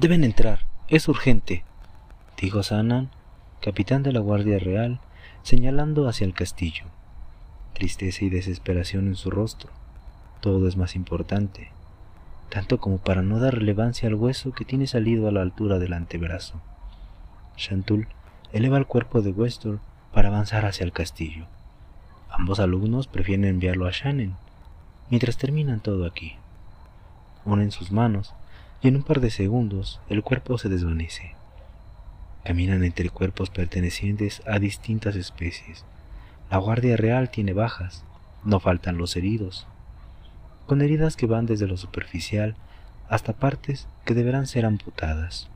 [0.00, 0.60] Deben entrar.
[0.88, 1.62] Es urgente,
[2.40, 3.10] dijo Sanan,
[3.60, 4.98] capitán de la Guardia Real,
[5.42, 6.86] señalando hacia el castillo.
[7.74, 9.70] Tristeza y desesperación en su rostro.
[10.40, 11.68] Todo es más importante,
[12.48, 15.92] tanto como para no dar relevancia al hueso que tiene salido a la altura del
[15.92, 16.62] antebrazo.
[17.56, 18.08] Chantul
[18.54, 19.80] eleva el cuerpo de Westor
[20.14, 21.44] para avanzar hacia el castillo.
[22.30, 24.34] Ambos alumnos prefieren enviarlo a Shannon,
[25.10, 26.36] mientras terminan todo aquí.
[27.44, 28.34] Unen sus manos
[28.82, 31.34] y en un par de segundos el cuerpo se desvanece.
[32.44, 35.84] Caminan entre cuerpos pertenecientes a distintas especies.
[36.50, 38.04] La Guardia Real tiene bajas,
[38.44, 39.66] no faltan los heridos,
[40.66, 42.56] con heridas que van desde lo superficial
[43.08, 45.48] hasta partes que deberán ser amputadas.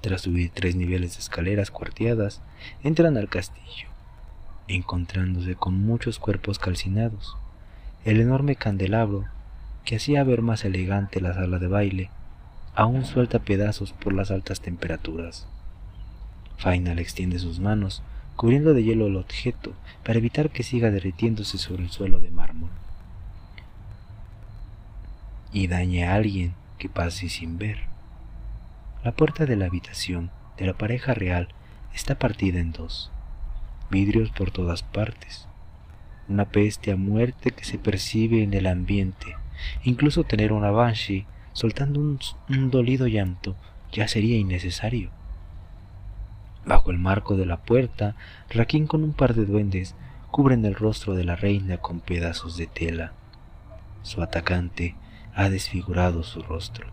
[0.00, 2.40] Tras subir tres niveles de escaleras cuarteadas,
[2.82, 3.88] entran al castillo,
[4.68, 7.36] encontrándose con muchos cuerpos calcinados.
[8.04, 9.26] El enorme candelabro
[9.88, 12.10] que hacía ver más elegante la sala de baile,
[12.74, 15.48] aún suelta pedazos por las altas temperaturas.
[16.58, 18.02] Final extiende sus manos,
[18.36, 19.72] cubriendo de hielo el objeto
[20.04, 22.68] para evitar que siga derritiéndose sobre el suelo de mármol.
[25.54, 27.86] Y dañe a alguien que pase sin ver.
[29.02, 31.48] La puerta de la habitación de la pareja real
[31.94, 33.10] está partida en dos.
[33.90, 35.48] Vidrios por todas partes.
[36.28, 39.34] Una peste a muerte que se percibe en el ambiente
[39.84, 43.56] Incluso tener una Banshee soltando un, dolido llanto
[43.92, 45.10] ya sería innecesario.
[46.64, 48.14] Bajo el marco de la puerta,
[48.50, 49.94] Raquín con un par de duendes
[50.30, 53.12] cubren el rostro de la reina con pedazos de tela.
[54.02, 54.94] Su atacante
[55.34, 56.88] ha desfigurado su rostro,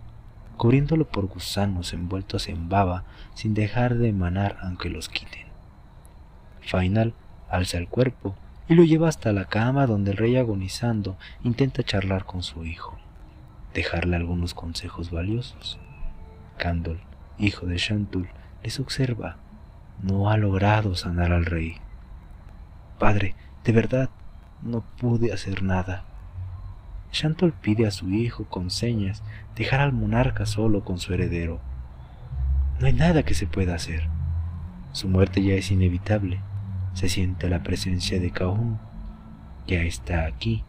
[0.58, 5.48] cubriéndolo por gusanos envueltos en baba sin dejar de emanar aunque los quiten.
[6.62, 7.14] Final
[7.50, 8.36] alza el cuerpo
[8.68, 12.98] y lo lleva hasta la cama donde el rey agonizando intenta charlar con su hijo,
[13.74, 15.80] dejarle algunos consejos valiosos.
[16.58, 17.00] Candol,
[17.38, 18.30] hijo de Shantul,
[18.64, 19.38] les observa.
[20.02, 21.78] No ha logrado sanar al rey.
[23.00, 24.10] Padre, de verdad,
[24.62, 26.04] no pude hacer nada.
[27.12, 29.24] Shantul pide a su hijo con señas
[29.56, 31.60] dejar al monarca solo con su heredero.
[32.80, 34.10] No hay nada que se pueda hacer.
[34.92, 36.40] Su muerte ya es inevitable
[36.96, 38.80] se siente la presencia de Kahun.
[39.68, 40.64] Ya está aquí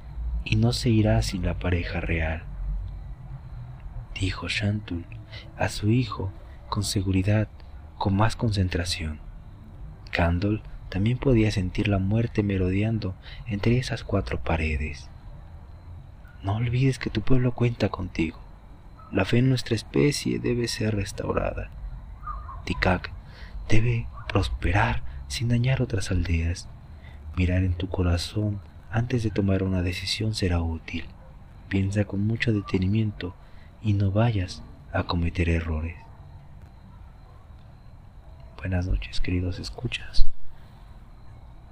[0.45, 2.43] y no se irá sin la pareja real.
[4.21, 5.07] Dijo Shantul
[5.57, 6.33] a su hijo
[6.69, 7.49] con seguridad,
[7.97, 9.21] con más concentración.
[10.11, 13.15] Candle también podía sentir la muerte merodeando
[13.47, 15.09] entre esas cuatro paredes.
[16.43, 18.41] No olvides que tu pueblo cuenta contigo.
[19.13, 21.71] La fe en nuestra especie debe ser restaurada.
[22.65, 23.13] Tikak
[23.69, 26.69] debe prosperar sin dañar otras aldeas.
[27.37, 28.61] Mirar en tu corazón
[28.91, 31.05] antes de tomar una decisión será útil.
[31.69, 33.35] Piensa con mucho detenimiento
[33.83, 35.97] y no vayas a cometer errores.
[38.57, 40.27] Buenas noches, queridos escuchas.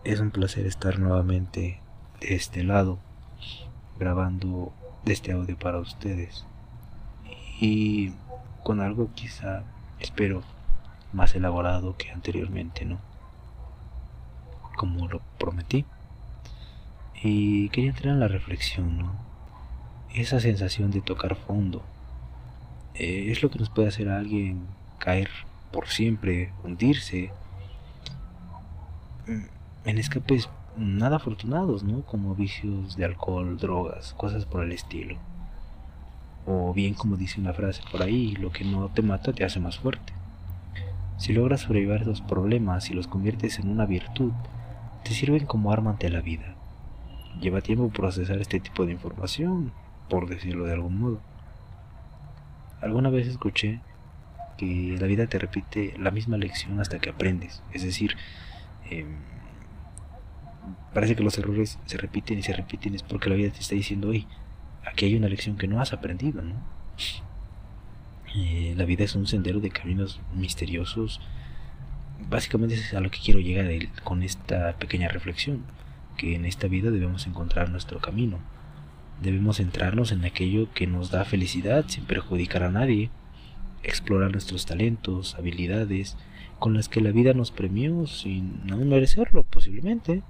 [0.04, 1.80] Es un placer estar nuevamente
[2.20, 2.98] de este lado,
[3.98, 4.72] grabando
[5.06, 6.44] este audio para ustedes.
[7.58, 8.12] Y
[8.62, 9.62] con algo quizá,
[9.98, 10.42] espero,
[11.12, 13.13] más elaborado que anteriormente, ¿no?
[14.74, 15.84] Como lo prometí.
[17.22, 19.12] Y quería entrar en la reflexión, ¿no?
[20.14, 21.82] Esa sensación de tocar fondo
[22.94, 24.66] eh, es lo que nos puede hacer a alguien
[24.98, 25.28] caer
[25.72, 27.32] por siempre, hundirse
[29.26, 32.02] mm, en escapes nada afortunados, ¿no?
[32.02, 35.16] Como vicios de alcohol, drogas, cosas por el estilo.
[36.46, 39.60] O bien como dice una frase por ahí, lo que no te mata te hace
[39.60, 40.12] más fuerte.
[41.16, 44.32] Si logras sobrevivir esos problemas y los conviertes en una virtud,
[45.04, 46.56] te sirven como arma ante la vida.
[47.40, 49.72] Lleva tiempo procesar este tipo de información,
[50.08, 51.20] por decirlo de algún modo.
[52.80, 53.80] Alguna vez escuché
[54.56, 57.62] que la vida te repite la misma lección hasta que aprendes.
[57.72, 58.16] Es decir,
[58.90, 59.16] em,
[60.92, 63.74] parece que los errores se repiten y se repiten es porque la vida te está
[63.74, 64.26] diciendo, hey,
[64.86, 66.54] aquí hay una lección que no has aprendido, ¿no?
[68.36, 71.20] Eh, la vida es un sendero de caminos misteriosos
[72.28, 73.70] básicamente es a lo que quiero llegar
[74.02, 75.64] con esta pequeña reflexión,
[76.16, 78.38] que en esta vida debemos encontrar nuestro camino.
[79.22, 83.10] Debemos centrarnos en aquello que nos da felicidad sin perjudicar a nadie,
[83.82, 86.16] explorar nuestros talentos, habilidades,
[86.58, 90.22] con las que la vida nos premió sin aún merecerlo, posiblemente.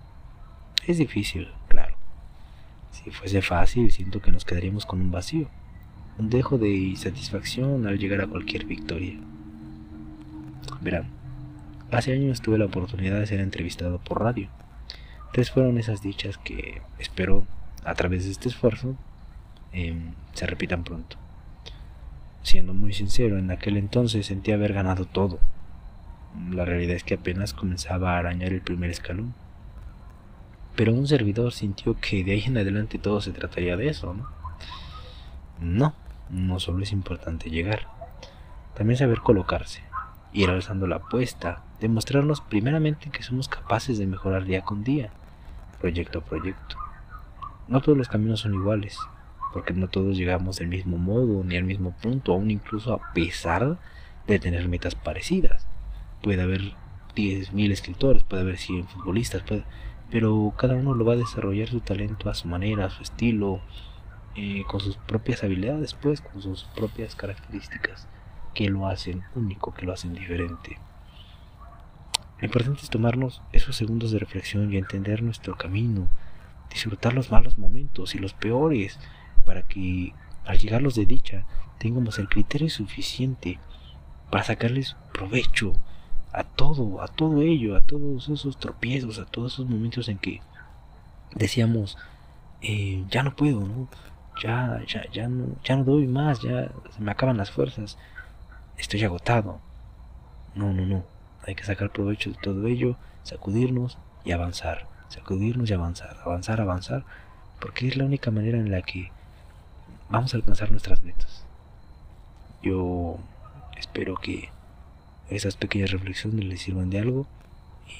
[0.86, 1.96] Es difícil, claro.
[2.90, 5.48] Si fuese fácil, siento que nos quedaríamos con un vacío,
[6.18, 9.18] un dejo de insatisfacción al llegar a cualquier victoria.
[10.80, 11.08] Verán,
[11.90, 14.48] Hace años tuve la oportunidad de ser entrevistado por radio.
[15.26, 17.46] Entonces fueron esas dichas que espero
[17.84, 18.96] a través de este esfuerzo
[19.72, 21.16] em, se repitan pronto.
[22.42, 25.40] siendo muy sincero, en aquel entonces sentí haber ganado todo.
[26.50, 29.34] La realidad es que apenas comenzaba a arañar el primer escalón.
[30.76, 34.28] Pero un servidor sintió que de ahí en adelante todo se trataría de eso, ¿no?
[35.60, 35.94] No,
[36.30, 37.86] no solo es importante llegar,
[38.74, 39.82] también saber colocarse,
[40.34, 45.10] ir alzando la apuesta, demostrarnos primeramente que somos capaces de mejorar día con día,
[45.80, 46.76] proyecto a proyecto.
[47.68, 48.98] No todos los caminos son iguales,
[49.52, 53.78] porque no todos llegamos del mismo modo ni al mismo punto, aún incluso a pesar
[54.26, 55.68] de tener metas parecidas.
[56.20, 56.72] Puede haber
[57.14, 59.44] 10.000 escritores, puede haber 100 futbolistas,
[60.10, 63.60] pero cada uno lo va a desarrollar su talento a su manera, a su estilo,
[64.34, 68.08] eh, con sus propias habilidades, pues, con sus propias características
[68.54, 70.78] que lo hacen único, que lo hacen diferente.
[72.38, 76.08] Lo importante es tomarnos esos segundos de reflexión y entender nuestro camino,
[76.70, 78.98] disfrutar los malos momentos y los peores,
[79.44, 80.12] para que
[80.44, 81.46] al llegar los de dicha
[81.78, 83.58] tengamos el criterio suficiente
[84.30, 85.74] para sacarles provecho
[86.32, 90.40] a todo, a todo ello, a todos esos tropiezos, a todos esos momentos en que
[91.34, 91.96] decíamos,
[92.60, 93.88] eh, ya no puedo.
[94.42, 97.96] Ya, ya, ya no, ya no doy más, ya se me acaban las fuerzas,
[98.78, 99.60] estoy agotado.
[100.54, 101.04] No, no, no,
[101.46, 107.04] hay que sacar provecho de todo ello, sacudirnos y avanzar, sacudirnos y avanzar, avanzar, avanzar,
[107.60, 109.10] porque es la única manera en la que
[110.08, 111.44] vamos a alcanzar nuestras metas.
[112.62, 113.18] Yo
[113.76, 114.50] espero que
[115.28, 117.26] esas pequeñas reflexiones les sirvan de algo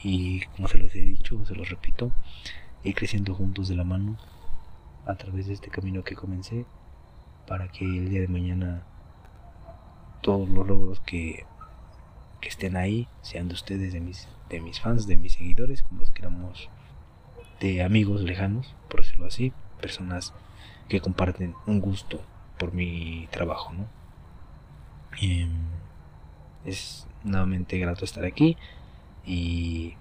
[0.03, 2.12] y como se los he dicho, se los repito,
[2.82, 4.17] ir creciendo juntos de la mano
[5.06, 6.65] a través de este camino que comencé
[7.47, 8.85] para que el día de mañana
[10.25, 11.44] todos los logros que,
[12.41, 16.00] que estén ahí sean de ustedes, de mis, de mis fans, de mis seguidores, como
[16.00, 16.71] los que éramos
[17.61, 20.32] de amigos lejanos, por decirlo así, personas
[20.88, 22.23] que comparten un gusto
[22.59, 23.87] por mi trabajo, ¿no?
[25.21, 25.50] Em,
[26.65, 28.56] es nuevamente grato estar aquí
[29.27, 29.94] y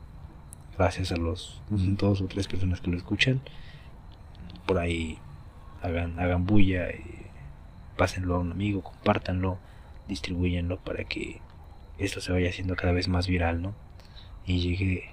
[0.77, 3.41] gracias a los dos o tres personas que lo escuchan,
[4.65, 5.19] por ahí
[5.81, 7.27] hagan, hagan bulla, y
[7.97, 9.59] pásenlo a un amigo, compártanlo,
[10.07, 11.41] distribuyenlo para que
[11.97, 13.75] esto se vaya haciendo cada vez más viral, ¿no?
[14.45, 15.09] Y llegue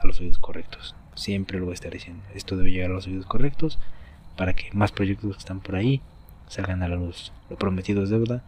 [0.00, 0.96] a los oídos correctos.
[1.14, 2.22] Siempre lo voy a estar diciendo.
[2.34, 3.78] Esto debe llegar a los oídos correctos
[4.36, 6.00] para que más proyectos que están por ahí
[6.48, 7.32] salgan a la luz.
[7.50, 8.42] Lo prometido es deuda.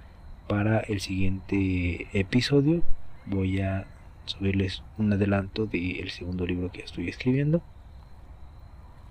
[0.49, 2.83] Para el siguiente episodio
[3.27, 3.87] voy a
[4.27, 7.63] subirles un adelanto del segundo libro que estoy escribiendo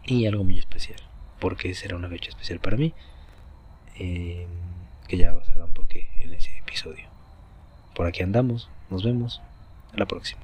[0.05, 0.99] y algo muy especial,
[1.39, 2.93] porque será una fecha especial para mí,
[3.97, 4.47] eh,
[5.07, 7.07] que ya sabrán por qué en ese episodio.
[7.95, 9.41] Por aquí andamos, nos vemos,
[9.93, 10.41] a la próxima.